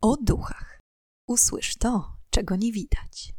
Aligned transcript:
o 0.00 0.16
duchach. 0.16 0.80
Usłysz 1.26 1.76
to, 1.76 2.16
czego 2.30 2.56
nie 2.56 2.72
widać. 2.72 3.34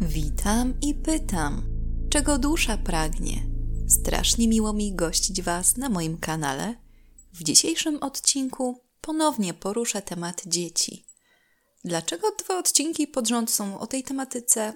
Witam 0.00 0.80
i 0.80 0.94
pytam, 0.94 1.62
czego 2.10 2.38
dusza 2.38 2.76
pragnie. 2.78 3.42
Strasznie 3.88 4.48
miło 4.48 4.72
mi 4.72 4.94
gościć 4.94 5.42
Was 5.42 5.76
na 5.76 5.88
moim 5.88 6.18
kanale. 6.18 6.74
W 7.32 7.42
dzisiejszym 7.42 8.02
odcinku 8.02 8.80
ponownie 9.00 9.54
poruszę 9.54 10.02
temat 10.02 10.42
dzieci. 10.46 11.06
Dlaczego 11.84 12.28
dwa 12.38 12.58
odcinki 12.58 13.06
pod 13.06 13.28
rząd 13.28 13.50
są 13.50 13.78
o 13.78 13.86
tej 13.86 14.02
tematyce? 14.02 14.74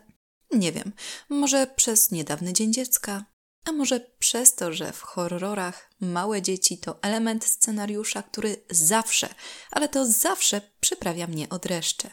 Nie 0.50 0.72
wiem. 0.72 0.92
Może 1.28 1.66
przez 1.66 2.10
niedawny 2.10 2.52
Dzień 2.52 2.72
Dziecka, 2.72 3.24
a 3.64 3.72
może 3.72 4.00
przez 4.18 4.54
to, 4.54 4.72
że 4.72 4.92
w 4.92 5.02
horrorach 5.02 5.90
małe 6.00 6.42
dzieci 6.42 6.78
to 6.78 7.02
element 7.02 7.44
scenariusza, 7.44 8.22
który 8.22 8.64
zawsze, 8.70 9.28
ale 9.70 9.88
to 9.88 10.06
zawsze 10.06 10.60
przyprawia 10.80 11.26
mnie 11.26 11.48
od 11.48 11.62
dreszcze. 11.62 12.10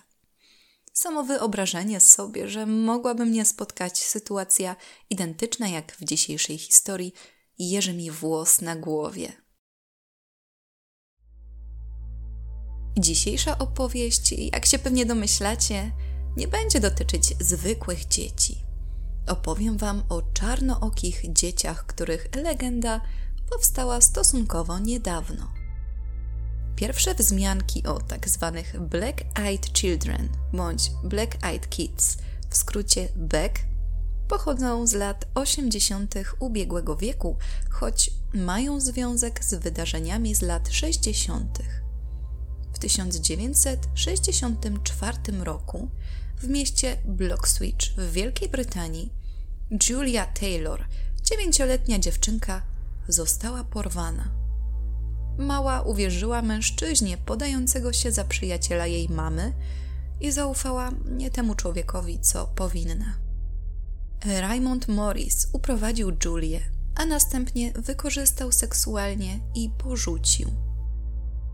Samo 0.94 1.24
wyobrażenie 1.24 2.00
sobie, 2.00 2.50
że 2.50 2.66
mogłaby 2.66 3.26
mnie 3.26 3.46
spotkać 3.46 4.04
sytuacja 4.04 4.76
identyczna 5.10 5.68
jak 5.68 5.96
w 5.96 6.04
dzisiejszej 6.04 6.58
historii, 6.58 7.14
jeży 7.60 7.94
mi 7.94 8.12
włos 8.12 8.62
na 8.62 8.76
głowie. 8.76 9.34
Dzisiejsza 13.00 13.58
opowieść, 13.58 14.32
jak 14.32 14.66
się 14.66 14.80
pewnie 14.80 15.06
domyślacie, 15.06 15.92
nie 16.38 16.48
będzie 16.48 16.80
dotyczyć 16.80 17.34
zwykłych 17.40 18.08
dzieci. 18.08 18.67
Opowiem 19.28 19.78
Wam 19.78 20.04
o 20.10 20.22
czarnookich 20.22 21.34
dzieciach, 21.34 21.86
których 21.86 22.36
legenda 22.36 23.02
powstała 23.50 24.02
stosunkowo 24.02 24.80
niedawno. 24.80 25.54
Pierwsze 26.76 27.16
wzmianki 27.16 27.84
o 27.84 28.00
tak 28.00 28.30
zwanych 28.30 28.80
Black 28.80 29.24
Eyed 29.40 29.74
Children 29.74 30.30
bądź 30.54 30.92
Black 31.04 31.46
Eyed 31.46 31.70
Kids, 31.70 32.18
w 32.50 32.58
skrócie 32.58 33.08
BEC, 33.16 33.52
pochodzą 34.28 34.88
z 34.88 34.94
lat 34.94 35.28
80. 35.36 36.16
ubiegłego 36.40 36.96
wieku, 36.96 37.38
choć 37.70 38.12
mają 38.34 38.80
związek 38.80 39.46
z 39.46 39.54
wydarzeniami 39.54 40.36
z 40.36 40.42
lat 40.42 40.70
60. 40.70 41.60
W 42.74 42.80
1964 42.80 45.18
roku 45.44 45.90
w 46.40 46.48
mieście 46.48 46.98
Bloxwich 47.06 47.94
w 47.98 48.12
Wielkiej 48.12 48.50
Brytanii 48.50 49.14
Julia 49.90 50.26
Taylor, 50.26 50.86
dziewięcioletnia 51.24 52.00
dziewczynka, 52.00 52.62
została 53.08 53.64
porwana. 53.64 54.32
Mała 55.38 55.82
uwierzyła 55.82 56.42
mężczyźnie 56.42 57.18
podającego 57.18 57.94
się 57.94 58.12
za 58.12 58.24
przyjaciela 58.24 58.88
jej 58.88 59.10
mamy 59.10 59.54
i 60.22 60.32
zaufała 60.32 60.92
nie 61.06 61.32
temu 61.32 61.56
człowiekowi, 61.56 62.20
co 62.20 62.46
powinna. 62.46 63.18
Raymond 64.26 64.88
Morris 64.88 65.48
uprowadził 65.54 66.12
Julię, 66.26 66.60
a 66.96 67.06
następnie 67.06 67.72
wykorzystał 67.72 68.52
seksualnie 68.52 69.40
i 69.56 69.70
porzucił. 69.78 70.67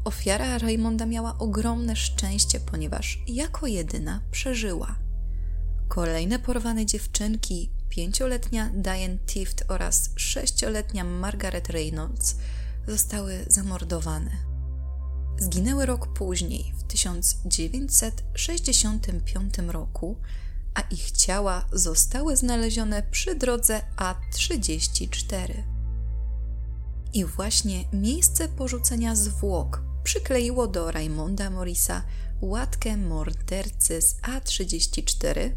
Ofiara 0.04 0.58
Raymonda 0.58 1.06
miała 1.06 1.38
ogromne 1.38 1.96
szczęście, 1.96 2.60
ponieważ 2.60 3.24
jako 3.28 3.68
jedyna 3.68 4.22
przeżyła. 4.32 4.96
Kolejne 5.88 6.40
porwane 6.40 6.86
dziewczynki, 6.86 7.70
pięcioletnia 7.90 8.70
Diane 8.74 9.18
Tift 9.26 9.64
oraz 9.68 10.10
sześcioletnia 10.16 11.04
Margaret 11.04 11.70
Reynolds, 11.70 12.36
zostały 12.88 13.46
zamordowane. 13.48 14.32
Zginęły 15.38 15.86
rok 15.86 16.14
później, 16.14 16.74
w 16.78 16.84
1965 16.84 19.58
roku, 19.68 20.18
a 20.74 20.82
ich 20.82 21.12
ciała 21.12 21.66
zostały 21.72 22.38
znalezione 22.38 23.04
przy 23.12 23.36
drodze 23.36 23.82
A34. 23.98 25.54
I 27.14 27.26
właśnie 27.26 27.84
miejsce 27.94 28.48
porzucenia 28.48 29.16
zwłok 29.16 29.93
przykleiło 30.04 30.68
do 30.68 30.92
Raymonda 30.92 31.50
Morisa 31.50 32.04
łatkę 32.42 32.98
mordercy 32.98 34.02
z 34.02 34.16
A34 34.22 35.52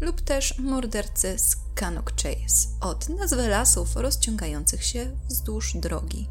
lub 0.00 0.20
też 0.20 0.58
mordercy 0.58 1.38
z 1.38 1.56
Cannock 1.74 2.22
Chase 2.22 2.68
od 2.80 3.08
nazwy 3.08 3.48
lasów 3.48 3.96
rozciągających 3.96 4.84
się 4.84 5.16
wzdłuż 5.28 5.76
drogi. 5.76 6.28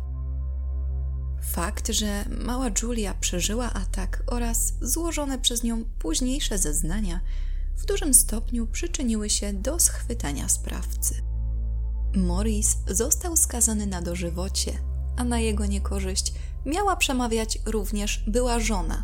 Fakt, 1.51 1.87
że 1.87 2.25
mała 2.29 2.69
Julia 2.81 3.13
przeżyła 3.13 3.73
atak 3.73 4.23
oraz 4.27 4.73
złożone 4.81 5.39
przez 5.39 5.63
nią 5.63 5.85
późniejsze 5.99 6.57
zeznania 6.57 7.21
w 7.77 7.85
dużym 7.85 8.13
stopniu 8.13 8.67
przyczyniły 8.67 9.29
się 9.29 9.53
do 9.53 9.79
schwytania 9.79 10.49
sprawcy. 10.49 11.15
Morris 12.15 12.77
został 12.87 13.37
skazany 13.37 13.87
na 13.87 14.01
dożywocie, 14.01 14.90
a 15.17 15.23
na 15.23 15.39
jego 15.39 15.65
niekorzyść 15.65 16.33
miała 16.65 16.95
przemawiać 16.95 17.59
również 17.65 18.23
była 18.27 18.59
żona, 18.59 19.03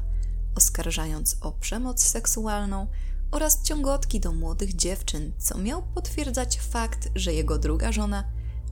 oskarżając 0.56 1.38
o 1.42 1.52
przemoc 1.52 2.04
seksualną 2.04 2.88
oraz 3.32 3.64
ciągotki 3.64 4.20
do 4.20 4.34
młodych 4.34 4.76
dziewczyn, 4.76 5.34
co 5.38 5.58
miał 5.58 5.84
potwierdzać 5.84 6.60
fakt, 6.60 7.10
że 7.16 7.34
jego 7.34 7.58
druga 7.58 7.92
żona 7.92 8.24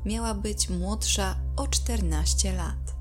miała 0.05 0.33
być 0.33 0.69
młodsza 0.69 1.35
o 1.55 1.67
14 1.67 2.53
lat. 2.53 2.95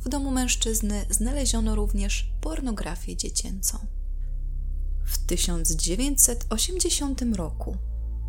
W 0.00 0.08
domu 0.08 0.30
mężczyzny 0.30 1.06
znaleziono 1.10 1.74
również 1.74 2.32
pornografię 2.40 3.16
dziecięcą. 3.16 3.78
W 5.04 5.18
1980 5.18 7.22
roku 7.36 7.76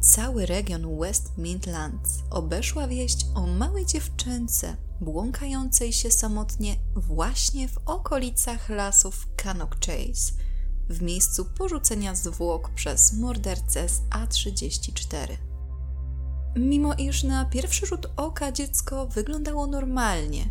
cały 0.04 0.46
region 0.46 1.00
West 1.00 1.38
Midlands 1.38 2.24
obeszła 2.30 2.88
wieść 2.88 3.26
o 3.36 3.48
małej 3.48 3.86
dziewczynce 3.86 4.78
błąkającej 5.02 5.94
się 5.94 6.12
samotnie 6.12 6.76
właśnie 6.96 7.68
w 7.68 7.78
okolicach 7.86 8.70
lasów 8.70 9.28
Cannock 9.36 9.86
Chase, 9.86 10.34
w 10.90 11.02
miejscu 11.02 11.46
porzucenia 11.46 12.16
zwłok 12.16 12.70
przez 12.70 13.14
mordercę 13.14 13.90
z 13.90 14.02
A34. 14.02 15.38
Mimo 16.56 16.94
iż 16.94 17.24
na 17.24 17.46
pierwszy 17.46 17.86
rzut 17.86 18.08
oka 18.16 18.52
dziecko 18.52 19.08
wyglądało 19.08 19.68
normalnie, 19.68 20.46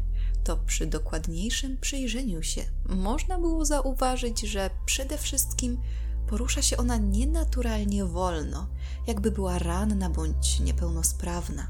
to 0.45 0.57
przy 0.57 0.87
dokładniejszym 0.87 1.79
przyjrzeniu 1.79 2.43
się 2.43 2.63
można 2.89 3.39
było 3.39 3.65
zauważyć, 3.65 4.41
że 4.41 4.71
przede 4.87 5.19
wszystkim 5.19 5.79
porusza 6.27 6.63
się 6.63 6.77
ona 6.77 6.97
nienaturalnie 6.97 8.05
wolno, 8.05 8.69
jakby 9.07 9.31
była 9.31 9.59
ranna 9.59 10.11
bądź 10.11 10.61
niepełnosprawna. 10.61 11.69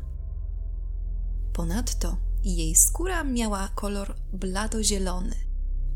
Ponadto 1.53 2.17
jej 2.45 2.75
skóra 2.75 3.25
miała 3.25 3.69
kolor 3.69 4.15
bladozielony, 4.33 5.37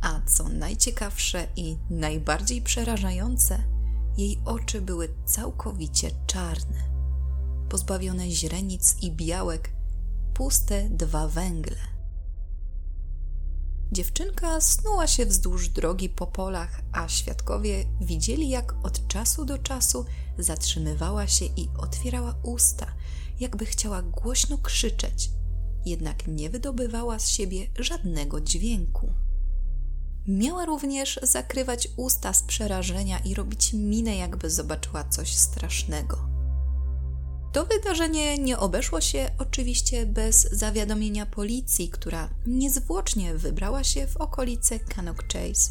a 0.00 0.20
co 0.26 0.48
najciekawsze 0.48 1.48
i 1.56 1.78
najbardziej 1.90 2.62
przerażające, 2.62 3.62
jej 4.16 4.40
oczy 4.44 4.80
były 4.80 5.08
całkowicie 5.24 6.10
czarne, 6.26 6.82
pozbawione 7.68 8.30
źrenic 8.30 8.96
i 9.02 9.12
białek, 9.12 9.72
puste 10.34 10.88
dwa 10.90 11.28
węgle. 11.28 11.95
Dziewczynka 13.92 14.60
snuła 14.60 15.06
się 15.06 15.26
wzdłuż 15.26 15.68
drogi 15.68 16.08
po 16.08 16.26
polach, 16.26 16.80
a 16.92 17.08
świadkowie 17.08 17.84
widzieli, 18.00 18.48
jak 18.48 18.74
od 18.86 19.08
czasu 19.08 19.44
do 19.44 19.58
czasu 19.58 20.04
zatrzymywała 20.38 21.26
się 21.26 21.44
i 21.44 21.68
otwierała 21.78 22.34
usta, 22.42 22.86
jakby 23.40 23.66
chciała 23.66 24.02
głośno 24.02 24.58
krzyczeć, 24.58 25.30
jednak 25.84 26.26
nie 26.26 26.50
wydobywała 26.50 27.18
z 27.18 27.28
siebie 27.28 27.66
żadnego 27.78 28.40
dźwięku. 28.40 29.12
Miała 30.26 30.64
również 30.64 31.20
zakrywać 31.22 31.88
usta 31.96 32.32
z 32.32 32.42
przerażenia 32.42 33.18
i 33.18 33.34
robić 33.34 33.72
minę, 33.72 34.16
jakby 34.16 34.50
zobaczyła 34.50 35.04
coś 35.04 35.36
strasznego. 35.36 36.35
To 37.56 37.66
wydarzenie 37.66 38.38
nie 38.38 38.58
obeszło 38.58 39.00
się 39.00 39.30
oczywiście 39.38 40.06
bez 40.06 40.50
zawiadomienia 40.52 41.26
policji, 41.26 41.88
która 41.88 42.28
niezwłocznie 42.46 43.34
wybrała 43.34 43.84
się 43.84 44.06
w 44.06 44.16
okolice 44.16 44.78
Cannock 44.78 45.32
Chase 45.32 45.70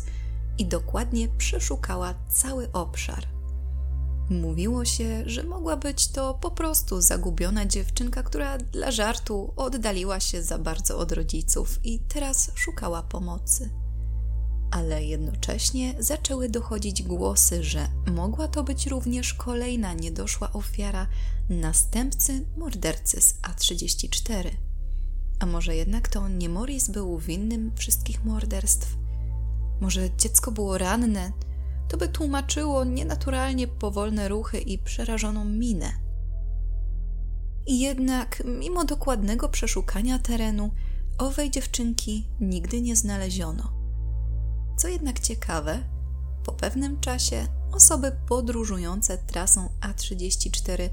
i 0.58 0.66
dokładnie 0.66 1.28
przeszukała 1.28 2.14
cały 2.30 2.72
obszar. 2.72 3.28
Mówiło 4.30 4.86
się, 4.86 5.24
że 5.26 5.44
mogła 5.44 5.78
być 5.78 6.08
to 6.08 6.34
po 6.34 6.52
prostu 6.52 7.02
zagubiona 7.02 7.66
dziewczynka, 7.66 8.24
która 8.24 8.58
dla 8.58 8.92
żartu 8.92 9.54
oddaliła 9.56 10.20
się 10.20 10.44
za 10.44 10.58
bardzo 10.58 10.98
od 10.98 11.12
rodziców 11.12 11.80
i 11.84 12.00
teraz 12.00 12.52
szukała 12.56 13.04
pomocy. 13.04 13.85
Ale 14.76 15.04
jednocześnie 15.04 15.96
zaczęły 16.00 16.50
dochodzić 16.50 17.04
głosy, 17.04 17.64
że 17.64 17.88
mogła 18.12 18.48
to 18.48 18.64
być 18.64 18.88
również 18.88 19.34
kolejna 19.34 19.94
niedoszła 19.94 20.54
ofiara 20.54 21.08
następcy 21.50 22.46
mordercy 22.58 23.22
z 23.22 23.42
A34. 23.42 24.50
A 25.40 25.46
może 25.46 25.76
jednak 25.76 26.08
to 26.08 26.30
nie 26.30 26.50
Morris 26.50 26.90
był 26.90 27.20
winnym 27.20 27.72
wszystkich 27.76 28.26
morderstw? 28.26 28.98
Może 29.82 30.10
dziecko 30.18 30.52
było 30.52 30.78
ranne? 30.78 31.32
To 31.88 31.98
by 31.98 32.08
tłumaczyło 32.08 32.84
nienaturalnie 32.84 33.68
powolne 33.68 34.28
ruchy 34.28 34.58
i 34.58 34.78
przerażoną 34.78 35.46
minę. 35.46 35.92
I 37.68 37.80
jednak, 37.80 38.44
mimo 38.46 38.86
dokładnego 38.86 39.50
przeszukania 39.50 40.20
terenu, 40.20 40.72
owej 41.18 41.52
dziewczynki 41.52 42.28
nigdy 42.40 42.82
nie 42.82 42.96
znaleziono. 42.96 43.75
Co 44.78 44.88
jednak 44.88 45.20
ciekawe, 45.20 45.84
po 46.46 46.52
pewnym 46.52 47.00
czasie 47.00 47.48
osoby 47.72 48.12
podróżujące 48.28 49.18
trasą 49.18 49.70
A34 49.82 50.90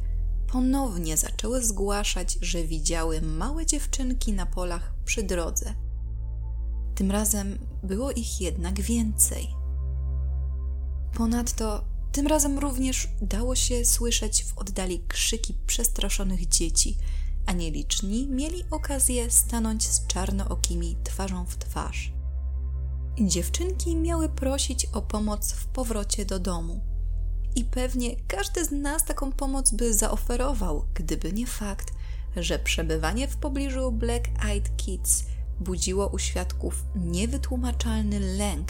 ponownie 0.53 1.17
zaczęły 1.17 1.65
zgłaszać, 1.65 2.39
że 2.41 2.65
widziały 2.65 3.21
małe 3.21 3.67
dziewczynki 3.67 4.33
na 4.33 4.47
polach 4.47 4.93
przy 5.05 5.23
drodze. 5.23 5.75
Tym 6.95 7.11
razem 7.11 7.59
było 7.83 8.13
ich 8.13 8.41
jednak 8.41 8.81
więcej. 8.81 9.49
Ponadto 11.15 11.85
tym 12.13 12.27
razem 12.27 12.59
również 12.59 13.09
dało 13.23 13.55
się 13.55 13.85
słyszeć 13.85 14.45
w 14.45 14.59
oddali 14.59 15.05
krzyki 15.09 15.55
przestraszonych 15.67 16.49
dzieci, 16.49 16.97
a 17.47 17.53
nieliczni 17.53 18.29
mieli 18.29 18.65
okazję 18.71 19.31
stanąć 19.31 19.89
z 19.89 20.07
czarnookimi 20.07 20.97
twarzą 21.05 21.45
w 21.47 21.57
twarz. 21.57 22.22
Dziewczynki 23.21 23.97
miały 23.97 24.29
prosić 24.29 24.87
o 24.93 25.03
pomoc 25.03 25.53
w 25.53 25.67
powrocie 25.67 26.25
do 26.25 26.39
domu. 26.39 26.81
I 27.55 27.65
pewnie 27.65 28.17
każdy 28.29 28.65
z 28.65 28.71
nas 28.71 29.05
taką 29.05 29.33
pomoc 29.33 29.71
by 29.71 29.95
zaoferował, 29.95 30.85
gdyby 30.95 31.33
nie 31.33 31.47
fakt, 31.47 31.93
że 32.37 32.59
przebywanie 32.59 33.29
w 33.29 33.37
pobliżu 33.37 33.93
Black 33.93 34.29
Eyed 34.45 34.77
Kids 34.77 35.25
budziło 35.61 36.09
u 36.09 36.19
świadków 36.19 36.85
niewytłumaczalny 36.97 38.21
lęk, 38.21 38.69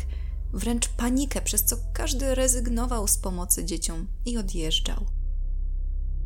wręcz 0.53 0.89
panikę, 0.89 1.43
przez 1.43 1.65
co 1.65 1.77
każdy 1.93 2.35
rezygnował 2.35 3.09
z 3.09 3.19
pomocy 3.19 3.65
dzieciom 3.65 4.07
i 4.27 4.39
odjeżdżał. 4.39 5.07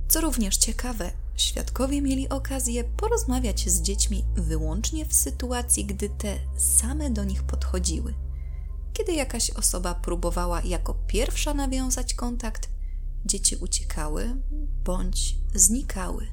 Co 0.08 0.20
również 0.20 0.56
ciekawe, 0.56 1.10
świadkowie 1.36 2.02
mieli 2.02 2.28
okazję 2.28 2.84
porozmawiać 2.84 3.68
z 3.70 3.82
dziećmi 3.82 4.24
wyłącznie 4.34 5.06
w 5.06 5.14
sytuacji, 5.14 5.84
gdy 5.84 6.08
te 6.08 6.36
same 6.56 7.10
do 7.10 7.24
nich 7.24 7.42
podchodziły. 7.42 8.14
Kiedy 8.92 9.12
jakaś 9.12 9.50
osoba 9.50 9.94
próbowała 9.94 10.62
jako 10.62 10.94
pierwsza 10.94 11.54
nawiązać 11.54 12.14
kontakt, 12.14 12.68
dzieci 13.24 13.56
uciekały 13.56 14.36
bądź 14.84 15.36
znikały. 15.54 16.26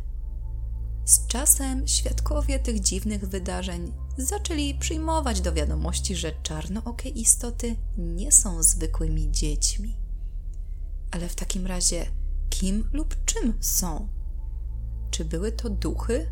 Z 1.05 1.27
czasem 1.27 1.87
świadkowie 1.87 2.59
tych 2.59 2.79
dziwnych 2.79 3.27
wydarzeń 3.27 3.93
zaczęli 4.17 4.75
przyjmować 4.75 5.41
do 5.41 5.53
wiadomości, 5.53 6.15
że 6.15 6.31
czarnookie 6.43 7.09
istoty 7.09 7.75
nie 7.97 8.31
są 8.31 8.63
zwykłymi 8.63 9.31
dziećmi. 9.31 9.97
Ale 11.11 11.29
w 11.29 11.35
takim 11.35 11.67
razie, 11.67 12.05
kim 12.49 12.89
lub 12.93 13.25
czym 13.25 13.53
są? 13.61 14.07
Czy 15.13 15.25
były 15.25 15.51
to 15.51 15.69
duchy? 15.69 16.31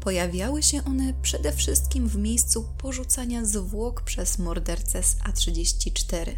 Pojawiały 0.00 0.62
się 0.62 0.84
one 0.84 1.14
przede 1.22 1.52
wszystkim 1.52 2.08
w 2.08 2.16
miejscu 2.16 2.68
porzucania 2.78 3.44
zwłok 3.44 4.02
przez 4.02 4.38
mordercę 4.38 5.02
z 5.02 5.16
A34, 5.16 6.32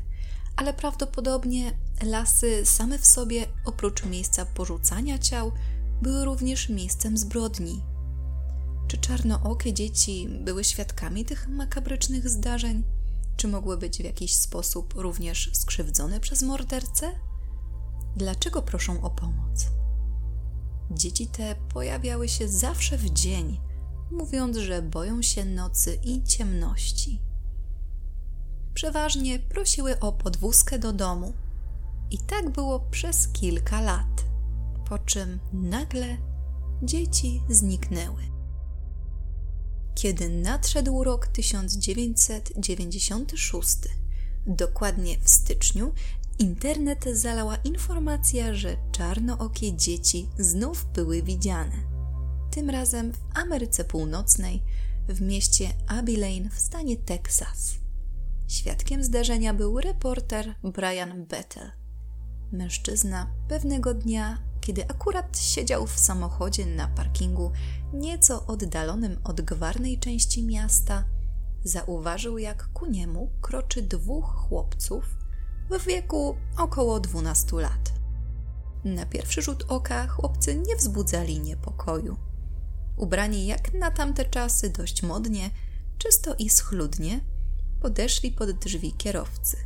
ale 0.57 0.75
prawdopodobnie 0.75 1.73
lasy 2.03 2.67
same 2.67 2.99
w 2.99 3.07
sobie, 3.07 3.47
oprócz 3.65 4.05
miejsca 4.05 4.47
porzucania 4.47 5.19
ciał, 5.19 5.53
były 6.03 6.25
również 6.25 6.69
miejscem 6.69 7.17
zbrodni. 7.17 7.83
Czy 8.89 8.99
czarnookie 8.99 9.73
dzieci 9.73 10.29
były 10.45 10.65
świadkami 10.65 11.25
tych 11.25 11.49
makabrycznych 11.49 12.29
zdarzeń? 12.29 12.85
Czy 13.37 13.49
mogły 13.49 13.79
być 13.79 13.99
w 13.99 14.05
jakiś 14.05 14.37
sposób 14.37 14.95
również 14.97 15.51
skrzywdzone 15.53 16.21
przez 16.21 16.43
mordercę? 16.43 17.13
Dlaczego 18.17 18.63
proszą 18.63 19.03
o 19.03 19.11
pomoc? 19.11 19.80
Dzieci 20.91 21.27
te 21.27 21.55
pojawiały 21.55 22.29
się 22.29 22.49
zawsze 22.49 22.99
w 22.99 23.11
dzień, 23.11 23.61
mówiąc, 24.11 24.57
że 24.57 24.83
boją 24.83 25.23
się 25.23 25.45
nocy 25.45 25.99
i 26.05 26.23
ciemności. 26.23 27.21
Przeważnie 28.75 29.39
prosiły 29.39 30.01
o 30.01 30.13
podwózkę 30.13 30.79
do 30.79 30.93
domu. 30.93 31.33
I 32.11 32.19
tak 32.19 32.51
było 32.51 32.81
przez 32.81 33.29
kilka 33.29 33.81
lat, 33.81 34.25
po 34.89 34.99
czym 34.99 35.41
nagle 35.53 36.17
dzieci 36.83 37.43
zniknęły. 37.49 38.23
Kiedy 39.95 40.29
nadszedł 40.29 41.05
rok 41.05 41.27
1996, 41.27 43.77
dokładnie 44.47 45.19
w 45.19 45.31
styczniu, 45.31 45.93
Internet 46.41 47.05
zalała 47.13 47.57
informacja, 47.57 48.55
że 48.55 48.77
czarnookie 48.93 49.77
dzieci 49.77 50.29
znów 50.39 50.87
były 50.95 51.23
widziane. 51.23 51.77
Tym 52.51 52.71
razem 52.71 53.13
w 53.13 53.19
Ameryce 53.35 53.85
Północnej, 53.85 54.63
w 55.09 55.21
mieście 55.21 55.69
Abilene 55.87 56.51
w 56.51 56.59
stanie 56.59 56.97
Teksas. 56.97 57.75
Świadkiem 58.49 59.05
zdarzenia 59.05 59.55
był 59.55 59.81
reporter 59.81 60.55
Brian 60.63 61.27
Bettel. 61.27 61.71
Mężczyzna 62.53 63.27
pewnego 63.49 63.95
dnia, 63.95 64.39
kiedy 64.61 64.89
akurat 64.89 65.39
siedział 65.39 65.87
w 65.87 65.99
samochodzie 65.99 66.67
na 66.67 66.89
parkingu 66.89 67.53
nieco 67.93 68.47
oddalonym 68.47 69.21
od 69.25 69.41
gwarnej 69.41 69.99
części 69.99 70.47
miasta, 70.47 71.05
zauważył, 71.65 72.39
jak 72.39 72.73
ku 72.73 72.87
niemu 72.87 73.31
kroczy 73.41 73.83
dwóch 73.83 74.25
chłopców 74.25 75.20
w 75.79 75.87
wieku 75.87 76.37
około 76.57 77.01
12 77.01 77.57
lat. 77.57 77.93
Na 78.85 79.07
pierwszy 79.07 79.43
rzut 79.43 79.65
oka 79.69 80.07
chłopcy 80.07 80.57
nie 80.67 80.77
wzbudzali 80.77 81.41
niepokoju. 81.41 82.17
Ubrani 82.97 83.47
jak 83.47 83.75
na 83.75 83.91
tamte 83.91 84.25
czasy 84.25 84.71
dość 84.71 85.03
modnie, 85.03 85.51
czysto 85.99 86.35
i 86.39 86.51
schludnie, 86.51 87.21
podeszli 87.81 88.33
pod 88.33 88.51
drzwi 88.51 88.93
kierowcy. 88.93 89.57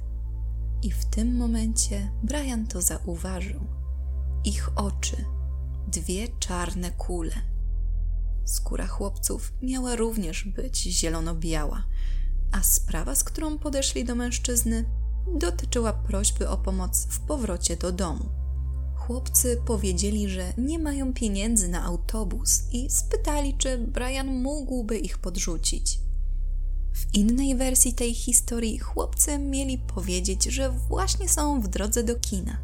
I 0.82 0.90
w 0.90 1.04
tym 1.04 1.36
momencie 1.36 2.10
Brian 2.22 2.66
to 2.66 2.82
zauważył. 2.82 3.60
Ich 4.44 4.70
oczy, 4.76 5.16
dwie 5.88 6.28
czarne 6.38 6.90
kule. 6.90 7.34
Skóra 8.44 8.86
chłopców 8.86 9.52
miała 9.62 9.96
również 9.96 10.44
być 10.44 10.76
zielono-biała, 10.76 11.84
a 12.52 12.62
sprawa, 12.62 13.14
z 13.14 13.24
którą 13.24 13.58
podeszli 13.58 14.04
do 14.04 14.14
mężczyzny, 14.14 14.84
dotyczyła 15.26 15.92
prośby 15.92 16.48
o 16.48 16.56
pomoc 16.56 17.06
w 17.10 17.20
powrocie 17.20 17.76
do 17.76 17.92
domu. 17.92 18.24
Chłopcy 18.94 19.62
powiedzieli, 19.66 20.28
że 20.28 20.52
nie 20.58 20.78
mają 20.78 21.12
pieniędzy 21.12 21.68
na 21.68 21.84
autobus 21.84 22.62
i 22.72 22.90
spytali, 22.90 23.54
czy 23.58 23.78
Brian 23.78 24.26
mógłby 24.26 24.98
ich 24.98 25.18
podrzucić. 25.18 26.00
W 26.94 27.14
innej 27.14 27.56
wersji 27.56 27.94
tej 27.94 28.14
historii 28.14 28.78
chłopcy 28.78 29.38
mieli 29.38 29.78
powiedzieć, 29.78 30.44
że 30.44 30.70
właśnie 30.70 31.28
są 31.28 31.60
w 31.60 31.68
drodze 31.68 32.04
do 32.04 32.14
kina, 32.16 32.58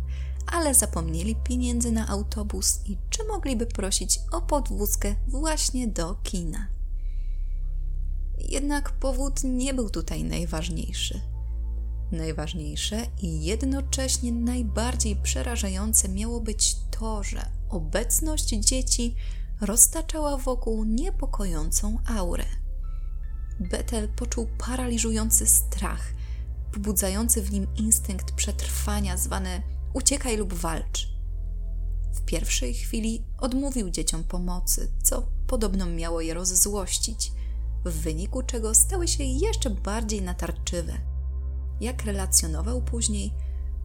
ale 0.47 0.75
zapomnieli 0.75 1.37
pieniędzy 1.37 1.93
na 1.93 2.09
autobus 2.09 2.81
i 2.87 2.97
czy 3.11 3.25
mogliby 3.25 3.67
prosić 3.67 4.21
o 4.33 4.43
podwózkę 4.43 5.15
właśnie 5.29 5.89
do 5.89 6.15
kina. 6.15 6.69
Jednak 8.39 8.91
powód 8.91 9.41
nie 9.45 9.75
był 9.75 9.91
tutaj 9.91 10.25
najważniejszy. 10.25 11.30
Najważniejsze 12.13 13.07
i 13.23 13.45
jednocześnie 13.45 14.33
najbardziej 14.33 15.17
przerażające 15.17 16.09
miało 16.09 16.41
być 16.41 16.77
to, 16.91 17.23
że 17.23 17.51
obecność 17.69 18.49
dzieci 18.49 19.17
roztaczała 19.61 20.37
wokół 20.37 20.85
niepokojącą 20.85 21.99
aurę. 22.07 22.45
Betel 23.61 24.09
poczuł 24.09 24.47
paraliżujący 24.59 25.47
strach, 25.47 26.13
pobudzający 26.73 27.43
w 27.43 27.53
nim 27.53 27.67
instynkt 27.77 28.33
przetrwania 28.33 29.17
zwany 29.17 29.63
uciekaj 29.95 30.37
lub 30.37 30.55
walcz. 30.55 31.09
W 32.15 32.21
pierwszej 32.21 32.75
chwili 32.75 33.25
odmówił 33.39 33.91
dzieciom 33.91 34.25
pomocy, 34.25 34.93
co 35.03 35.27
podobno 35.47 35.87
miało 35.87 36.21
je 36.21 36.35
rozzłościć, 36.35 37.33
w 37.85 37.91
wyniku 37.91 38.43
czego 38.43 38.75
stały 38.75 39.09
się 39.09 39.25
jeszcze 39.25 39.71
bardziej 39.71 40.23
natarczywe 40.23 41.10
jak 41.81 42.05
relacjonował 42.05 42.83
później, 42.83 43.33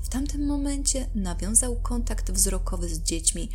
w 0.03 0.09
tamtym 0.09 0.45
momencie 0.45 1.09
nawiązał 1.15 1.75
kontakt 1.75 2.31
wzrokowy 2.31 2.89
z 2.89 3.01
dziećmi, 3.01 3.49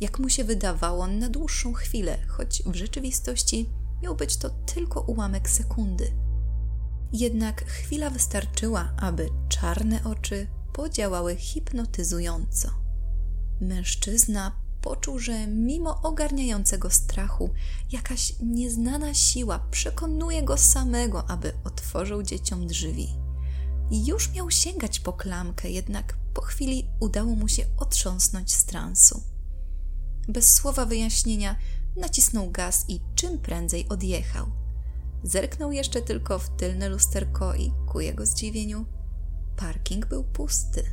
jak 0.00 0.18
mu 0.18 0.28
się 0.28 0.44
wydawało, 0.44 1.06
na 1.06 1.28
dłuższą 1.28 1.72
chwilę, 1.72 2.18
choć 2.28 2.62
w 2.66 2.74
rzeczywistości 2.74 3.70
miał 4.02 4.16
być 4.16 4.36
to 4.36 4.50
tylko 4.50 5.00
ułamek 5.00 5.50
sekundy. 5.50 6.12
Jednak 7.12 7.64
chwila 7.64 8.10
wystarczyła, 8.10 8.92
aby 8.96 9.28
czarne 9.48 10.04
oczy 10.04 10.46
podziałały 10.72 11.36
hipnotyzująco. 11.36 12.68
Mężczyzna 13.60 14.52
poczuł, 14.80 15.18
że 15.18 15.46
mimo 15.46 16.02
ogarniającego 16.02 16.90
strachu, 16.90 17.50
jakaś 17.92 18.34
nieznana 18.40 19.14
siła 19.14 19.58
przekonuje 19.70 20.42
go 20.42 20.56
samego, 20.56 21.30
aby 21.30 21.52
otworzył 21.64 22.22
dzieciom 22.22 22.66
drzwi. 22.66 23.08
Już 23.92 24.32
miał 24.32 24.50
sięgać 24.50 25.00
po 25.00 25.12
klamkę, 25.12 25.70
jednak 25.70 26.16
po 26.34 26.42
chwili 26.42 26.88
udało 27.00 27.34
mu 27.34 27.48
się 27.48 27.64
otrząsnąć 27.76 28.54
z 28.54 28.64
transu. 28.64 29.22
Bez 30.28 30.54
słowa 30.54 30.86
wyjaśnienia 30.86 31.56
nacisnął 31.96 32.50
gaz 32.50 32.84
i 32.88 33.00
czym 33.14 33.38
prędzej 33.38 33.88
odjechał. 33.88 34.46
Zerknął 35.22 35.72
jeszcze 35.72 36.02
tylko 36.02 36.38
w 36.38 36.56
tylne 36.56 36.88
lusterko 36.88 37.54
i 37.54 37.72
ku 37.88 38.00
jego 38.00 38.26
zdziwieniu 38.26 38.86
parking 39.56 40.06
był 40.06 40.24
pusty. 40.24 40.84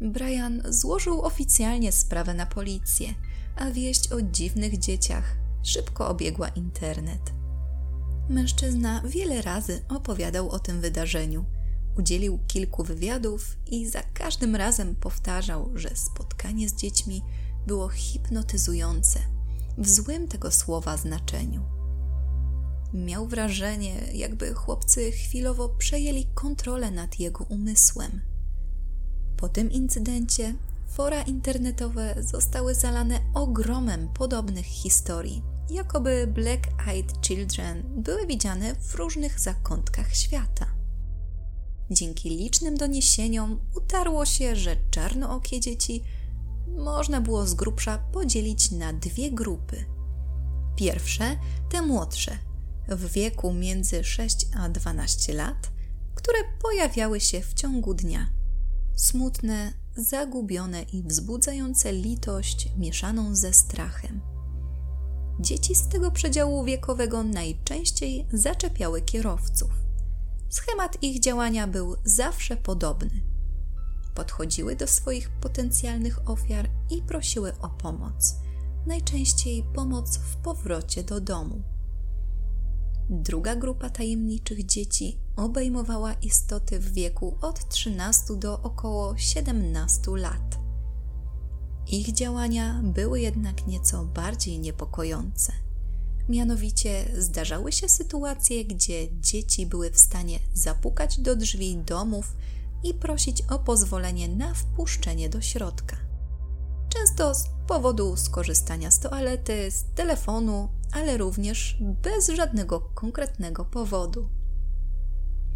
Brian 0.00 0.62
złożył 0.68 1.22
oficjalnie 1.22 1.92
sprawę 1.92 2.34
na 2.34 2.46
policję, 2.46 3.14
a 3.56 3.70
wieść 3.70 4.12
o 4.12 4.22
dziwnych 4.22 4.78
dzieciach 4.78 5.36
szybko 5.62 6.08
obiegła 6.08 6.48
internet. 6.48 7.41
Mężczyzna 8.32 9.02
wiele 9.04 9.42
razy 9.42 9.82
opowiadał 9.88 10.50
o 10.50 10.58
tym 10.58 10.80
wydarzeniu. 10.80 11.44
Udzielił 11.98 12.38
kilku 12.46 12.84
wywiadów 12.84 13.56
i 13.66 13.86
za 13.88 14.02
każdym 14.02 14.56
razem 14.56 14.96
powtarzał, 14.96 15.70
że 15.74 15.96
spotkanie 15.96 16.68
z 16.68 16.74
dziećmi 16.74 17.22
było 17.66 17.88
hipnotyzujące, 17.88 19.20
w 19.78 19.88
złym 19.88 20.28
tego 20.28 20.50
słowa 20.50 20.96
znaczeniu. 20.96 21.62
Miał 22.94 23.26
wrażenie, 23.26 23.94
jakby 24.14 24.54
chłopcy 24.54 25.12
chwilowo 25.12 25.68
przejęli 25.68 26.26
kontrolę 26.34 26.90
nad 26.90 27.20
jego 27.20 27.44
umysłem. 27.44 28.20
Po 29.36 29.48
tym 29.48 29.70
incydencie 29.70 30.54
fora 30.86 31.22
internetowe 31.22 32.14
zostały 32.20 32.74
zalane 32.74 33.20
ogromem 33.34 34.08
podobnych 34.08 34.66
historii, 34.66 35.42
jakoby 35.70 36.26
Black 36.26 36.88
Eyed 36.88 37.26
Children 37.26 37.82
były 38.02 38.26
widziane 38.26 38.74
w 38.74 38.94
różnych 38.94 39.40
zakątkach 39.40 40.14
świata. 40.14 40.66
Dzięki 41.90 42.30
licznym 42.30 42.76
doniesieniom 42.76 43.60
utarło 43.76 44.26
się, 44.26 44.56
że 44.56 44.76
czarnookie 44.90 45.60
dzieci 45.60 46.02
można 46.76 47.20
było 47.20 47.46
z 47.46 47.54
grubsza 47.54 47.98
podzielić 47.98 48.70
na 48.70 48.92
dwie 48.92 49.30
grupy. 49.30 49.84
Pierwsze, 50.76 51.36
te 51.70 51.82
młodsze, 51.82 52.38
w 52.88 53.12
wieku 53.12 53.52
między 53.52 54.04
6 54.04 54.46
a 54.56 54.68
12 54.68 55.34
lat, 55.34 55.70
które 56.14 56.38
pojawiały 56.62 57.20
się 57.20 57.40
w 57.40 57.54
ciągu 57.54 57.94
dnia. 57.94 58.28
Smutne, 58.96 59.72
zagubione 59.96 60.82
i 60.82 61.02
wzbudzające 61.02 61.92
litość 61.92 62.68
mieszaną 62.76 63.34
ze 63.34 63.52
strachem. 63.52 64.31
Dzieci 65.40 65.74
z 65.74 65.88
tego 65.88 66.10
przedziału 66.10 66.64
wiekowego 66.64 67.22
najczęściej 67.22 68.26
zaczepiały 68.32 69.02
kierowców. 69.02 69.70
Schemat 70.48 71.02
ich 71.02 71.20
działania 71.20 71.66
był 71.66 71.96
zawsze 72.04 72.56
podobny. 72.56 73.10
Podchodziły 74.14 74.76
do 74.76 74.86
swoich 74.86 75.30
potencjalnych 75.30 76.30
ofiar 76.30 76.68
i 76.90 77.02
prosiły 77.02 77.52
o 77.58 77.68
pomoc, 77.68 78.34
najczęściej 78.86 79.64
pomoc 79.74 80.18
w 80.18 80.36
powrocie 80.36 81.04
do 81.04 81.20
domu. 81.20 81.62
Druga 83.10 83.56
grupa 83.56 83.90
tajemniczych 83.90 84.66
dzieci 84.66 85.18
obejmowała 85.36 86.12
istoty 86.12 86.78
w 86.78 86.92
wieku 86.92 87.38
od 87.40 87.68
13 87.68 88.36
do 88.36 88.62
około 88.62 89.16
17 89.16 90.10
lat. 90.16 90.61
Ich 91.94 92.12
działania 92.12 92.80
były 92.82 93.20
jednak 93.20 93.66
nieco 93.66 94.04
bardziej 94.04 94.58
niepokojące. 94.58 95.52
Mianowicie 96.28 97.04
zdarzały 97.18 97.72
się 97.72 97.88
sytuacje, 97.88 98.64
gdzie 98.64 99.20
dzieci 99.20 99.66
były 99.66 99.90
w 99.90 99.98
stanie 99.98 100.38
zapukać 100.54 101.20
do 101.20 101.36
drzwi 101.36 101.76
domów 101.76 102.36
i 102.84 102.94
prosić 102.94 103.42
o 103.42 103.58
pozwolenie 103.58 104.28
na 104.28 104.54
wpuszczenie 104.54 105.28
do 105.28 105.40
środka. 105.40 105.96
Często 106.88 107.34
z 107.34 107.48
powodu 107.66 108.16
skorzystania 108.16 108.90
z 108.90 109.00
toalety, 109.00 109.70
z 109.70 109.84
telefonu, 109.94 110.68
ale 110.92 111.16
również 111.16 111.76
bez 112.02 112.28
żadnego 112.28 112.80
konkretnego 112.80 113.64
powodu. 113.64 114.28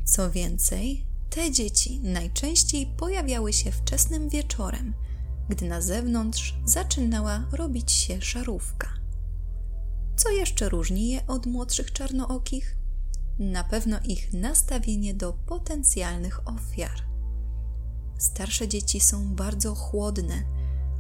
Co 0.05 0.31
więcej, 0.31 1.05
te 1.31 1.51
dzieci 1.51 2.01
najczęściej 2.01 2.87
pojawiały 2.87 3.53
się 3.53 3.73
wczesnym 3.73 4.29
wieczorem, 4.29 4.95
gdy 5.49 5.69
na 5.69 5.81
zewnątrz 5.81 6.55
zaczynała 6.65 7.45
robić 7.53 7.93
się 7.93 8.23
szarówka. 8.23 8.89
Co 10.17 10.31
jeszcze 10.31 10.69
różni 10.69 11.09
je 11.09 11.27
od 11.27 11.47
młodszych 11.47 11.93
czarnookich? 11.93 12.77
Na 13.39 13.65
pewno 13.65 13.99
ich 14.05 14.33
nastawienie 14.33 15.15
do 15.15 15.33
potencjalnych 15.33 16.49
ofiar. 16.49 17.07
Starsze 18.19 18.69
dzieci 18.69 19.01
są 19.01 19.35
bardzo 19.35 19.75
chłodne, 19.75 20.43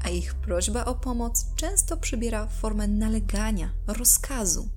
a 0.04 0.08
ich 0.08 0.34
prośba 0.34 0.84
o 0.84 0.94
pomoc 0.94 1.46
często 1.56 1.96
przybiera 1.96 2.46
formę 2.46 2.88
nalegania, 2.88 3.70
rozkazu. 3.86 4.68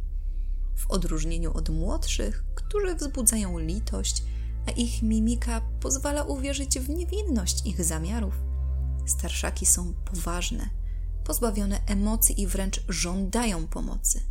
W 0.75 0.91
odróżnieniu 0.91 1.53
od 1.53 1.69
młodszych, 1.69 2.43
którzy 2.55 2.95
wzbudzają 2.95 3.59
litość, 3.59 4.23
a 4.67 4.71
ich 4.71 5.03
mimika 5.03 5.61
pozwala 5.79 6.23
uwierzyć 6.23 6.79
w 6.79 6.89
niewinność 6.89 7.65
ich 7.65 7.83
zamiarów, 7.83 8.49
starszaki 9.09 9.65
są 9.65 9.93
poważne, 9.93 10.69
pozbawione 11.23 11.81
emocji 11.85 12.41
i 12.41 12.47
wręcz 12.47 12.83
żądają 12.89 13.67
pomocy. 13.67 14.21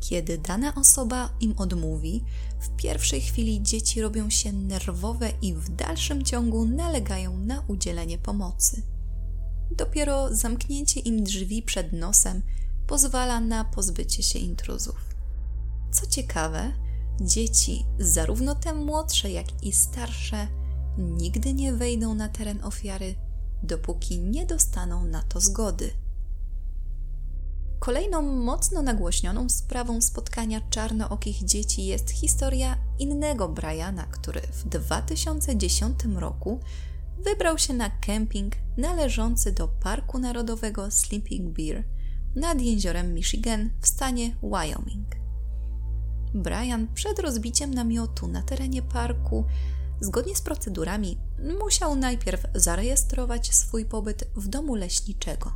Kiedy 0.00 0.38
dana 0.38 0.74
osoba 0.74 1.30
im 1.40 1.54
odmówi, 1.56 2.24
w 2.60 2.68
pierwszej 2.76 3.20
chwili 3.20 3.62
dzieci 3.62 4.00
robią 4.00 4.30
się 4.30 4.52
nerwowe 4.52 5.32
i 5.42 5.54
w 5.54 5.68
dalszym 5.68 6.24
ciągu 6.24 6.64
nalegają 6.64 7.38
na 7.38 7.64
udzielenie 7.68 8.18
pomocy. 8.18 8.82
Dopiero 9.70 10.34
zamknięcie 10.34 11.00
im 11.00 11.24
drzwi 11.24 11.62
przed 11.62 11.92
nosem 11.92 12.42
pozwala 12.86 13.40
na 13.40 13.64
pozbycie 13.64 14.22
się 14.22 14.38
intruzów. 14.38 15.14
Co 15.92 16.06
ciekawe, 16.06 16.72
dzieci, 17.20 17.84
zarówno 17.98 18.54
te 18.54 18.74
młodsze, 18.74 19.30
jak 19.30 19.64
i 19.64 19.72
starsze, 19.72 20.48
nigdy 20.98 21.54
nie 21.54 21.72
wejdą 21.72 22.14
na 22.14 22.28
teren 22.28 22.64
ofiary, 22.64 23.14
dopóki 23.62 24.18
nie 24.18 24.46
dostaną 24.46 25.04
na 25.04 25.22
to 25.22 25.40
zgody. 25.40 25.90
Kolejną 27.78 28.22
mocno 28.22 28.82
nagłośnioną 28.82 29.48
sprawą 29.48 30.00
spotkania 30.00 30.60
czarnookich 30.70 31.44
dzieci 31.44 31.86
jest 31.86 32.10
historia 32.10 32.78
innego 32.98 33.48
Briana, 33.48 34.06
który 34.06 34.40
w 34.40 34.64
2010 34.64 36.04
roku 36.16 36.60
wybrał 37.24 37.58
się 37.58 37.74
na 37.74 37.90
kemping 37.90 38.52
należący 38.76 39.52
do 39.52 39.68
Parku 39.68 40.18
Narodowego 40.18 40.90
Sleeping 40.90 41.58
Bear 41.58 41.84
nad 42.36 42.60
jeziorem 42.60 43.14
Michigan 43.14 43.70
w 43.80 43.86
stanie 43.86 44.36
Wyoming. 44.42 45.16
Brian 46.34 46.86
przed 46.94 47.18
rozbiciem 47.18 47.74
namiotu 47.74 48.28
na 48.28 48.42
terenie 48.42 48.82
parku, 48.82 49.44
zgodnie 50.00 50.36
z 50.36 50.42
procedurami, 50.42 51.18
musiał 51.60 51.96
najpierw 51.96 52.46
zarejestrować 52.54 53.54
swój 53.54 53.84
pobyt 53.84 54.28
w 54.36 54.48
domu 54.48 54.74
leśniczego. 54.74 55.52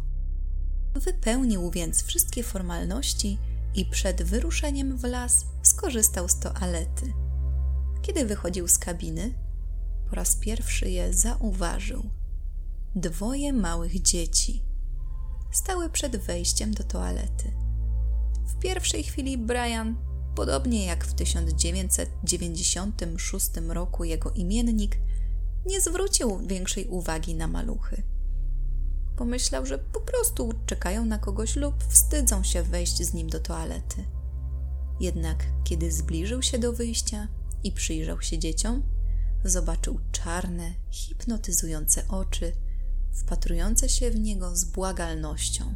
Wypełnił 0.94 1.70
więc 1.70 2.02
wszystkie 2.02 2.42
formalności 2.42 3.38
i 3.74 3.84
przed 3.84 4.22
wyruszeniem 4.22 4.96
w 4.96 5.04
las 5.04 5.46
skorzystał 5.62 6.28
z 6.28 6.38
toalety. 6.38 7.12
Kiedy 8.02 8.26
wychodził 8.26 8.68
z 8.68 8.78
kabiny, 8.78 9.34
po 10.10 10.16
raz 10.16 10.36
pierwszy 10.36 10.90
je 10.90 11.14
zauważył. 11.14 12.10
Dwoje 12.94 13.52
małych 13.52 14.02
dzieci 14.02 14.62
stały 15.52 15.90
przed 15.90 16.16
wejściem 16.16 16.74
do 16.74 16.84
toalety. 16.84 17.52
W 18.46 18.58
pierwszej 18.58 19.02
chwili 19.02 19.38
Brian, 19.38 19.96
podobnie 20.38 20.86
jak 20.86 21.04
w 21.04 21.14
1996 21.14 23.50
roku 23.68 24.04
jego 24.04 24.30
imiennik, 24.30 24.98
nie 25.66 25.80
zwrócił 25.80 26.38
większej 26.46 26.86
uwagi 26.86 27.34
na 27.34 27.46
maluchy. 27.46 28.02
Pomyślał, 29.16 29.66
że 29.66 29.78
po 29.78 30.00
prostu 30.00 30.52
czekają 30.66 31.04
na 31.04 31.18
kogoś 31.18 31.56
lub 31.56 31.84
wstydzą 31.84 32.42
się 32.42 32.62
wejść 32.62 33.02
z 33.02 33.14
nim 33.14 33.30
do 33.30 33.40
toalety. 33.40 34.04
Jednak 35.00 35.46
kiedy 35.64 35.92
zbliżył 35.92 36.42
się 36.42 36.58
do 36.58 36.72
wyjścia 36.72 37.28
i 37.64 37.72
przyjrzał 37.72 38.22
się 38.22 38.38
dzieciom, 38.38 38.82
zobaczył 39.44 40.00
czarne, 40.12 40.74
hipnotyzujące 40.90 42.08
oczy, 42.08 42.52
wpatrujące 43.12 43.88
się 43.88 44.10
w 44.10 44.20
niego 44.20 44.56
z 44.56 44.64
błagalnością. 44.64 45.74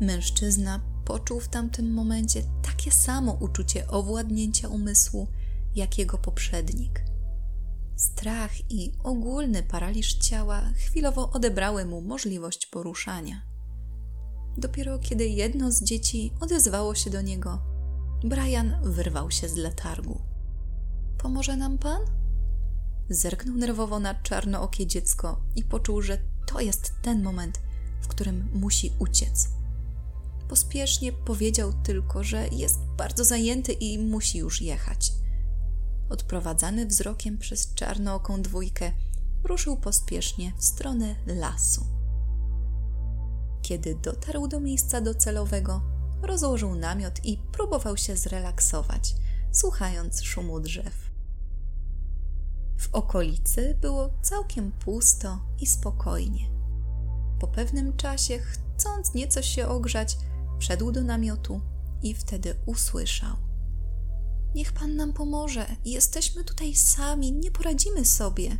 Mężczyzna 0.00 0.91
poczuł 1.04 1.40
w 1.40 1.48
tamtym 1.48 1.94
momencie 1.94 2.42
takie 2.62 2.90
samo 2.90 3.32
uczucie 3.32 3.88
owładnięcia 3.88 4.68
umysłu, 4.68 5.28
jak 5.74 5.98
jego 5.98 6.18
poprzednik. 6.18 7.04
Strach 7.96 8.70
i 8.70 8.92
ogólny 9.02 9.62
paraliż 9.62 10.14
ciała 10.14 10.62
chwilowo 10.76 11.30
odebrały 11.30 11.84
mu 11.84 12.00
możliwość 12.00 12.66
poruszania. 12.66 13.42
Dopiero 14.58 14.98
kiedy 14.98 15.28
jedno 15.28 15.72
z 15.72 15.82
dzieci 15.82 16.32
odezwało 16.40 16.94
się 16.94 17.10
do 17.10 17.22
niego, 17.22 17.58
Brian 18.24 18.76
wyrwał 18.82 19.30
się 19.30 19.48
z 19.48 19.56
letargu. 19.56 20.20
Pomoże 21.18 21.56
nam 21.56 21.78
pan? 21.78 22.02
Zerknął 23.10 23.56
nerwowo 23.56 23.98
na 23.98 24.14
czarnookie 24.14 24.86
dziecko 24.86 25.40
i 25.56 25.64
poczuł, 25.64 26.02
że 26.02 26.18
to 26.46 26.60
jest 26.60 26.92
ten 27.02 27.22
moment, 27.22 27.60
w 28.00 28.08
którym 28.08 28.48
musi 28.52 28.92
uciec. 28.98 29.48
Pospiesznie 30.52 31.12
powiedział 31.12 31.72
tylko, 31.72 32.24
że 32.24 32.48
jest 32.48 32.78
bardzo 32.96 33.24
zajęty 33.24 33.72
i 33.72 33.98
musi 33.98 34.38
już 34.38 34.62
jechać. 34.62 35.12
Odprowadzany 36.10 36.86
wzrokiem 36.86 37.38
przez 37.38 37.74
czarnooką 37.74 38.42
dwójkę, 38.42 38.92
ruszył 39.44 39.76
pospiesznie 39.76 40.52
w 40.56 40.64
stronę 40.64 41.14
lasu. 41.26 41.86
Kiedy 43.62 43.94
dotarł 43.94 44.48
do 44.48 44.60
miejsca 44.60 45.00
docelowego, 45.00 45.82
rozłożył 46.22 46.74
namiot 46.74 47.24
i 47.24 47.38
próbował 47.52 47.96
się 47.96 48.16
zrelaksować, 48.16 49.14
słuchając 49.52 50.22
szumu 50.22 50.60
drzew. 50.60 51.10
W 52.78 52.88
okolicy 52.92 53.78
było 53.80 54.10
całkiem 54.22 54.72
pusto 54.72 55.38
i 55.60 55.66
spokojnie. 55.66 56.50
Po 57.38 57.46
pewnym 57.46 57.96
czasie, 57.96 58.38
chcąc 58.38 59.14
nieco 59.14 59.42
się 59.42 59.68
ogrzać, 59.68 60.16
wszedł 60.58 60.92
do 60.92 61.02
namiotu 61.02 61.60
i 62.02 62.14
wtedy 62.14 62.54
usłyszał: 62.66 63.36
Niech 64.54 64.72
pan 64.72 64.96
nam 64.96 65.12
pomoże, 65.12 65.66
jesteśmy 65.84 66.44
tutaj 66.44 66.74
sami, 66.74 67.32
nie 67.32 67.50
poradzimy 67.50 68.04
sobie. 68.04 68.58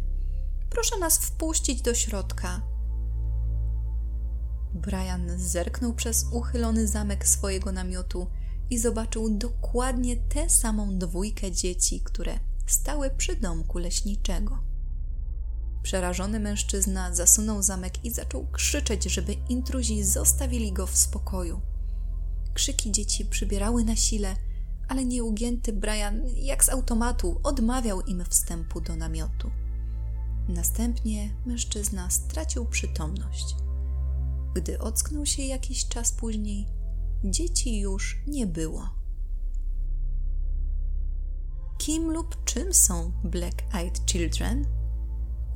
Proszę 0.70 0.98
nas 0.98 1.18
wpuścić 1.18 1.82
do 1.82 1.94
środka. 1.94 2.62
Brian 4.74 5.30
zerknął 5.36 5.94
przez 5.94 6.26
uchylony 6.32 6.88
zamek 6.88 7.28
swojego 7.28 7.72
namiotu 7.72 8.26
i 8.70 8.78
zobaczył 8.78 9.38
dokładnie 9.38 10.16
tę 10.16 10.50
samą 10.50 10.98
dwójkę 10.98 11.52
dzieci, 11.52 12.00
które 12.00 12.38
stały 12.66 13.10
przy 13.10 13.36
domku 13.36 13.78
leśniczego. 13.78 14.58
Przerażony 15.82 16.40
mężczyzna 16.40 17.14
zasunął 17.14 17.62
zamek 17.62 18.04
i 18.04 18.10
zaczął 18.10 18.46
krzyczeć, 18.46 19.04
żeby 19.04 19.32
intruzi 19.32 20.04
zostawili 20.04 20.72
go 20.72 20.86
w 20.86 20.96
spokoju. 20.96 21.60
Krzyki 22.54 22.92
dzieci 22.92 23.24
przybierały 23.24 23.84
na 23.84 23.96
sile, 23.96 24.36
ale 24.88 25.04
nieugięty 25.04 25.72
Brian, 25.72 26.22
jak 26.36 26.64
z 26.64 26.68
automatu, 26.68 27.40
odmawiał 27.42 28.00
im 28.00 28.24
wstępu 28.24 28.80
do 28.80 28.96
namiotu. 28.96 29.50
Następnie 30.48 31.30
mężczyzna 31.46 32.10
stracił 32.10 32.66
przytomność. 32.66 33.56
Gdy 34.54 34.78
ocknął 34.78 35.26
się 35.26 35.42
jakiś 35.42 35.88
czas 35.88 36.12
później, 36.12 36.66
dzieci 37.24 37.80
już 37.80 38.22
nie 38.26 38.46
było. 38.46 38.90
Kim 41.78 42.10
lub 42.10 42.44
czym 42.44 42.74
są 42.74 43.12
Black 43.24 43.74
Eyed 43.74 44.06
Children? 44.06 44.66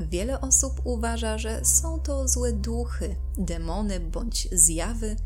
Wiele 0.01 0.41
osób 0.41 0.81
uważa, 0.85 1.39
że 1.39 1.65
są 1.65 2.01
to 2.01 2.29
złe 2.29 2.53
duchy, 2.53 3.17
demony 3.39 4.01
bądź 4.01 4.49
zjawy, 4.53 5.17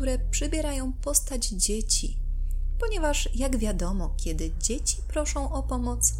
które 0.00 0.18
przybierają 0.18 0.92
postać 0.92 1.48
dzieci, 1.48 2.18
ponieważ, 2.78 3.28
jak 3.34 3.56
wiadomo, 3.56 4.14
kiedy 4.16 4.50
dzieci 4.62 4.96
proszą 5.08 5.52
o 5.52 5.62
pomoc, 5.62 6.14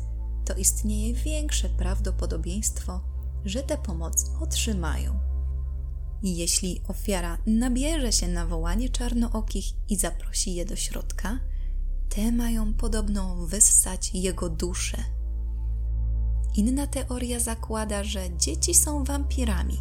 to 0.44 0.54
istnieje 0.54 1.14
większe 1.14 1.68
prawdopodobieństwo, 1.68 3.00
że 3.44 3.62
tę 3.62 3.78
pomoc 3.78 4.30
otrzymają. 4.40 5.20
Jeśli 6.22 6.80
ofiara 6.88 7.38
nabierze 7.46 8.12
się 8.12 8.28
na 8.28 8.46
wołanie 8.46 8.88
czarnookich 8.88 9.64
i 9.88 9.96
zaprosi 9.96 10.54
je 10.54 10.64
do 10.64 10.76
środka, 10.76 11.40
te 12.08 12.32
mają 12.32 12.74
podobno 12.74 13.46
wyssać 13.46 14.10
jego 14.14 14.48
duszę. 14.48 15.04
Inna 16.54 16.86
teoria 16.86 17.40
zakłada, 17.40 18.04
że 18.04 18.36
dzieci 18.36 18.74
są 18.74 19.04
wampirami, 19.04 19.78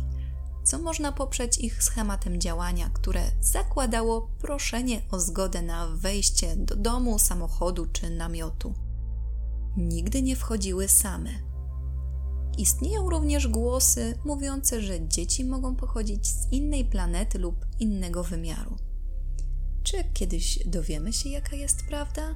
co 0.69 0.79
można 0.79 1.11
poprzeć 1.11 1.57
ich 1.57 1.83
schematem 1.83 2.41
działania, 2.41 2.89
które 2.93 3.21
zakładało 3.41 4.29
proszenie 4.41 5.01
o 5.11 5.19
zgodę 5.19 5.61
na 5.61 5.87
wejście 5.87 6.55
do 6.55 6.75
domu, 6.75 7.19
samochodu 7.19 7.85
czy 7.85 8.09
namiotu. 8.09 8.73
Nigdy 9.77 10.21
nie 10.21 10.35
wchodziły 10.35 10.87
same 10.87 11.29
Istnieją 12.57 13.09
również 13.09 13.47
głosy 13.47 14.17
mówiące, 14.25 14.81
że 14.81 15.07
dzieci 15.07 15.45
mogą 15.45 15.75
pochodzić 15.75 16.27
z 16.27 16.51
innej 16.51 16.85
planety 16.85 17.39
lub 17.39 17.65
innego 17.79 18.23
wymiaru. 18.23 18.77
Czy 19.83 20.03
kiedyś 20.13 20.59
dowiemy 20.67 21.13
się, 21.13 21.29
jaka 21.29 21.55
jest 21.55 21.85
prawda? 21.87 22.35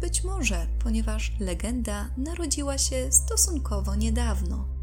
Być 0.00 0.24
może, 0.24 0.66
ponieważ 0.78 1.32
legenda 1.40 2.10
narodziła 2.16 2.78
się 2.78 3.12
stosunkowo 3.12 3.94
niedawno. 3.94 4.77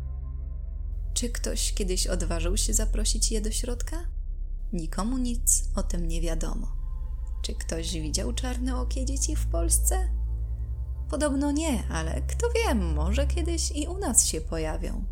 Czy 1.15 1.29
ktoś 1.29 1.73
kiedyś 1.73 2.07
odważył 2.07 2.57
się 2.57 2.73
zaprosić 2.73 3.31
je 3.31 3.41
do 3.41 3.51
środka? 3.51 3.97
Nikomu 4.73 5.17
nic 5.17 5.63
o 5.75 5.83
tym 5.83 6.07
nie 6.07 6.21
wiadomo. 6.21 6.67
Czy 7.41 7.53
ktoś 7.53 7.93
widział 7.93 8.33
czarne 8.33 8.77
okie 8.77 9.05
dzieci 9.05 9.35
w 9.35 9.45
Polsce? 9.45 10.09
Podobno 11.09 11.51
nie, 11.51 11.87
ale 11.87 12.21
kto 12.21 12.47
wie, 12.49 12.75
może 12.75 13.27
kiedyś 13.27 13.71
i 13.71 13.87
u 13.87 13.97
nas 13.97 14.25
się 14.25 14.41
pojawią. 14.41 15.05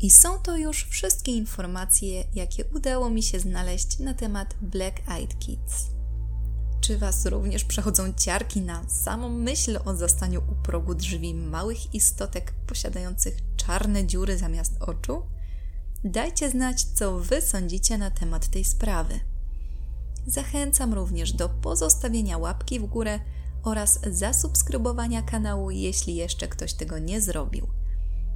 I 0.00 0.10
są 0.10 0.38
to 0.38 0.56
już 0.56 0.84
wszystkie 0.84 1.32
informacje, 1.32 2.24
jakie 2.34 2.64
udało 2.64 3.10
mi 3.10 3.22
się 3.22 3.40
znaleźć 3.40 3.98
na 3.98 4.14
temat 4.14 4.54
Black 4.60 5.08
Eyed 5.08 5.38
Kids. 5.38 5.86
Czy 6.80 6.98
Was 6.98 7.26
również 7.26 7.64
przechodzą 7.64 8.12
ciarki 8.12 8.60
na 8.60 8.88
samą 8.88 9.28
myśl 9.28 9.78
o 9.84 9.96
zastaniu 9.96 10.42
u 10.52 10.62
progu 10.62 10.94
drzwi 10.94 11.34
małych 11.34 11.94
istotek 11.94 12.52
posiadających 12.66 13.36
czarne 13.64 14.06
dziury 14.06 14.38
zamiast 14.38 14.82
oczu? 14.82 15.22
Dajcie 16.04 16.50
znać, 16.50 16.84
co 16.84 17.18
Wy 17.18 17.40
sądzicie 17.40 17.98
na 17.98 18.10
temat 18.10 18.48
tej 18.48 18.64
sprawy. 18.64 19.20
Zachęcam 20.26 20.94
również 20.94 21.32
do 21.32 21.48
pozostawienia 21.48 22.38
łapki 22.38 22.80
w 22.80 22.86
górę 22.86 23.20
oraz 23.62 24.00
zasubskrybowania 24.10 25.22
kanału, 25.22 25.70
jeśli 25.70 26.14
jeszcze 26.14 26.48
ktoś 26.48 26.74
tego 26.74 26.98
nie 26.98 27.20
zrobił. 27.20 27.66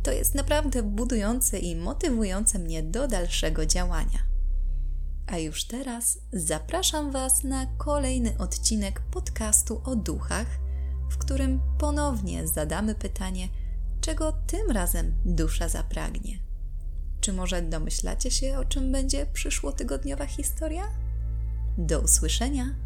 To 0.03 0.13
jest 0.13 0.35
naprawdę 0.35 0.83
budujące 0.83 1.59
i 1.59 1.77
motywujące 1.77 2.59
mnie 2.59 2.83
do 2.83 3.09
dalszego 3.09 3.67
działania. 3.67 4.19
A 5.27 5.39
już 5.39 5.65
teraz 5.65 6.19
zapraszam 6.33 7.13
Was 7.13 7.45
na 7.45 7.67
kolejny 7.67 8.39
odcinek 8.39 9.01
podcastu 9.01 9.81
o 9.85 9.97
duchach, 9.97 10.47
w 11.11 11.19
którym 11.19 11.61
ponownie 11.79 12.49
zadamy 12.49 12.95
pytanie, 12.95 13.49
czego 14.05 14.33
tym 14.33 14.71
razem 14.71 15.15
dusza 15.25 15.69
zapragnie. 15.69 16.39
Czy 17.21 17.33
może 17.33 17.63
domyślacie 17.63 18.31
się, 18.31 18.59
o 18.59 18.65
czym 18.65 18.93
będzie 18.93 19.27
przyszłotygodniowa 19.27 20.27
historia? 20.27 20.83
Do 21.79 22.01
usłyszenia! 22.01 22.84